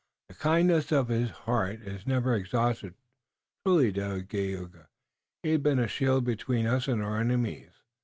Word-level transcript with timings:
The 0.29 0.33
kindness 0.33 0.91
of 0.91 1.09
his 1.09 1.29
heart 1.29 1.81
is 1.83 2.07
never 2.07 2.33
exhausted. 2.33 2.95
Truly, 3.63 3.89
O 3.89 3.91
Dagaeoga, 4.19 4.87
he 5.43 5.49
has 5.51 5.61
been 5.61 5.77
a 5.77 5.87
shield 5.87 6.25
between 6.25 6.65
us 6.65 6.87
and 6.87 7.03
our 7.03 7.19
enemies. 7.19 7.69